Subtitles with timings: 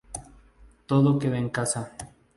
[0.87, 1.81] Todo queda en casa